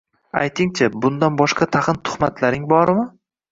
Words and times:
Aytinglar-chi, 0.39 1.01
bundan 1.03 1.37
boshqa 1.43 1.69
tag‘in 1.77 2.01
tuhmatlaring 2.11 2.69
bormi 2.75 3.09